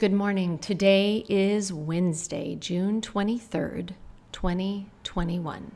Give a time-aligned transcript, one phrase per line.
[0.00, 0.58] Good morning.
[0.58, 3.90] Today is Wednesday, June 23rd,
[4.32, 5.72] 2021.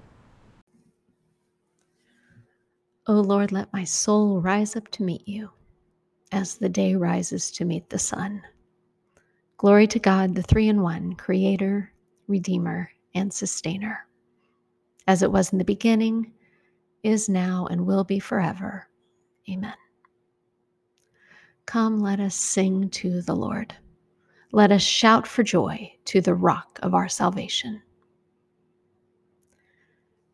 [3.07, 5.51] O Lord, let my soul rise up to meet you
[6.33, 8.41] as the day rises to meet the sun.
[9.59, 11.93] Glory to God, the three in one, Creator,
[12.27, 14.07] Redeemer, and Sustainer,
[15.07, 16.33] as it was in the beginning,
[17.03, 18.89] is now, and will be forever.
[19.51, 19.75] Amen.
[21.67, 23.77] Come, let us sing to the Lord.
[24.55, 27.83] Let us shout for joy to the rock of our salvation.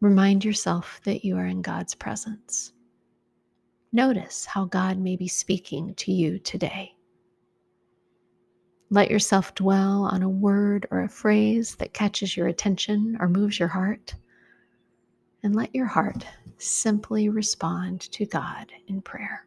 [0.03, 2.75] Remind yourself that you are in God's presence.
[3.93, 6.93] Notice how God may be speaking to you today.
[8.91, 13.59] Let yourself dwell on a word or a phrase that catches your attention or moves
[13.59, 14.15] your heart.
[15.43, 16.27] And let your heart
[16.59, 19.47] simply respond to God in prayer.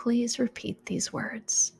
[0.00, 1.72] Please repeat these words.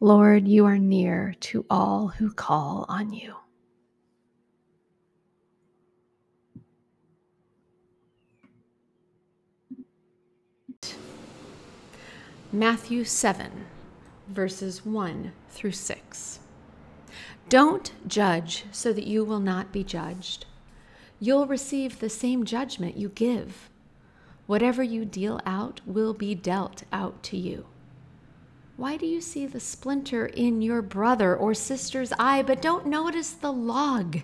[0.00, 3.34] Lord, you are near to all who call on you.
[12.50, 13.50] Matthew 7,
[14.28, 16.38] verses 1 through 6.
[17.50, 20.46] Don't judge so that you will not be judged.
[21.20, 23.68] You'll receive the same judgment you give.
[24.46, 27.66] Whatever you deal out will be dealt out to you.
[28.76, 33.30] Why do you see the splinter in your brother or sister's eye, but don't notice
[33.30, 34.18] the log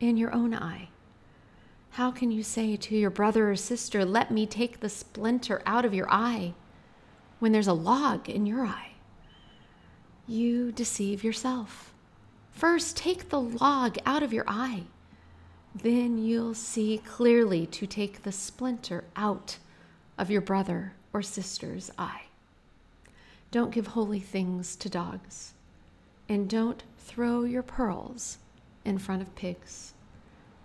[0.00, 0.88] in your own eye?
[1.90, 5.84] How can you say to your brother or sister, Let me take the splinter out
[5.84, 6.54] of your eye,
[7.38, 8.92] when there's a log in your eye?
[10.26, 11.92] You deceive yourself.
[12.52, 14.84] First, take the log out of your eye
[15.74, 19.58] then you'll see clearly to take the splinter out
[20.18, 22.22] of your brother or sister's eye.
[23.50, 25.52] Don't give holy things to dogs,
[26.28, 28.38] and don't throw your pearls
[28.84, 29.94] in front of pigs.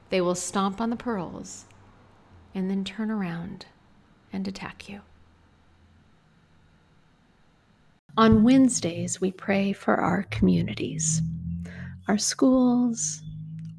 [0.09, 1.65] They will stomp on the pearls
[2.55, 3.65] and then turn around
[4.31, 5.01] and attack you.
[8.17, 11.21] On Wednesdays, we pray for our communities,
[12.07, 13.21] our schools,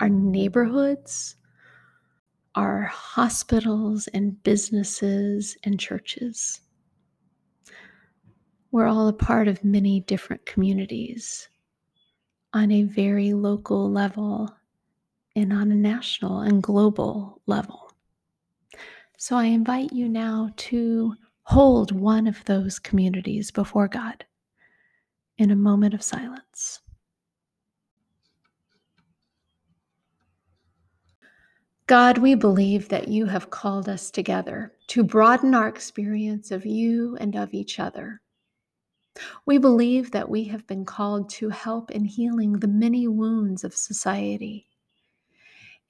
[0.01, 1.37] our neighborhoods,
[2.55, 6.61] our hospitals and businesses and churches.
[8.71, 11.49] We're all a part of many different communities
[12.53, 14.55] on a very local level
[15.37, 17.93] and on a national and global level.
[19.17, 24.25] So I invite you now to hold one of those communities before God
[25.39, 26.81] in a moment of silence.
[31.89, 37.17] God, we believe that you have called us together to broaden our experience of you
[37.19, 38.21] and of each other.
[39.47, 43.75] We believe that we have been called to help in healing the many wounds of
[43.75, 44.67] society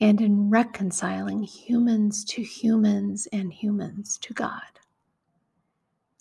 [0.01, 4.79] and in reconciling humans to humans and humans to God.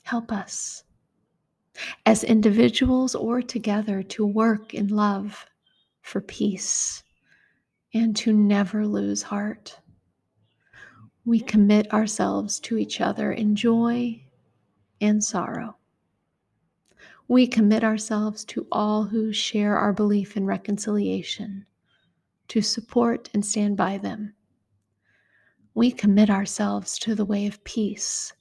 [0.01, 0.85] Help us
[2.07, 5.45] as individuals or together to work in love
[6.01, 7.03] for peace
[7.93, 9.79] and to never lose heart.
[11.25, 14.23] We commit ourselves to each other in joy
[15.01, 15.75] and sorrow.
[17.27, 21.65] We commit ourselves to all who share our belief in reconciliation,
[22.47, 24.33] to support and stand by them.
[25.73, 28.33] We commit ourselves to the way of peace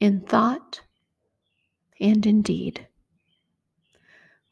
[0.00, 0.80] in thought
[2.00, 2.88] and in deed.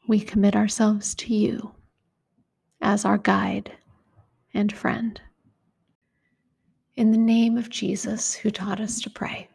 [0.07, 1.73] We commit ourselves to you
[2.81, 3.71] as our guide
[4.53, 5.21] and friend.
[6.95, 9.49] In the name of Jesus, who taught us to pray,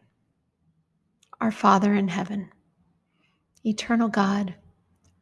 [1.40, 2.50] our Father in heaven,
[3.64, 4.54] eternal God,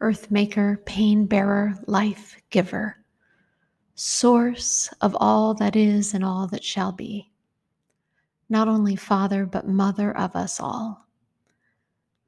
[0.00, 2.96] earth maker, pain bearer, life giver,
[3.94, 7.30] source of all that is and all that shall be,
[8.48, 11.06] not only Father, but Mother of us all.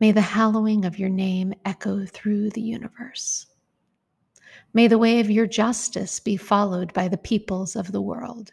[0.01, 3.47] May the hallowing of your name echo through the universe.
[4.77, 8.53] May the way of your justice be followed by the peoples of the world.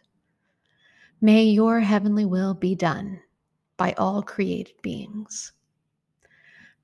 [1.20, 3.20] May your heavenly will be done
[3.76, 5.52] by all created beings.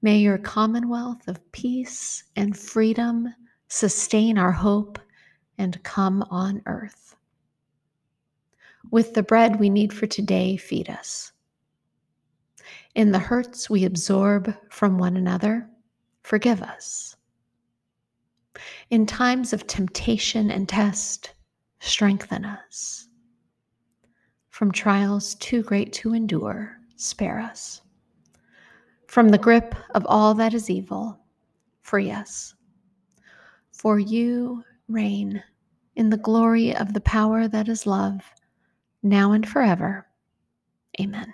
[0.02, 3.34] May your commonwealth of peace and freedom
[3.70, 5.00] sustain our hope
[5.58, 7.16] and come on earth.
[8.92, 11.32] With the bread we need for today, feed us.
[12.94, 15.70] In the hurts we absorb from one another,
[16.24, 17.16] forgive us.
[18.90, 21.34] In times of temptation and test,
[21.80, 23.08] strengthen us.
[24.50, 27.82] From trials too great to endure, spare us.
[29.08, 31.20] From the grip of all that is evil,
[31.82, 32.54] free us.
[33.72, 35.44] For you reign
[35.96, 38.22] in the glory of the power that is love,
[39.02, 40.08] now and forever.
[41.00, 41.34] Amen.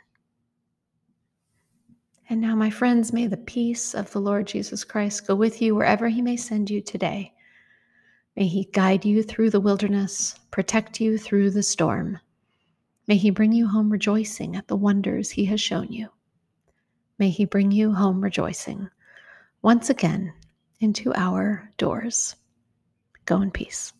[2.29, 5.75] And now, my friends, may the peace of the Lord Jesus Christ go with you
[5.75, 7.33] wherever he may send you today.
[8.35, 12.19] May he guide you through the wilderness, protect you through the storm.
[13.07, 16.09] May he bring you home rejoicing at the wonders he has shown you.
[17.19, 18.89] May he bring you home rejoicing
[19.61, 20.33] once again
[20.79, 22.35] into our doors.
[23.25, 23.93] Go in peace.